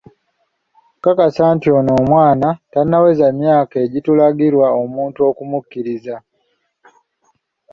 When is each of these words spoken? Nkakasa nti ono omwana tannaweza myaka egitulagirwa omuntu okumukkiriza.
Nkakasa 0.97 1.43
nti 1.55 1.67
ono 1.77 1.91
omwana 2.01 2.49
tannaweza 2.71 3.27
myaka 3.41 3.75
egitulagirwa 3.85 4.67
omuntu 4.83 5.19
okumukkiriza. 5.29 6.15